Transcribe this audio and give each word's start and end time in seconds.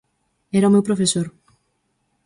Era 0.57 0.69
o 0.69 0.73
meu 0.73 0.83
profesor. 0.87 1.27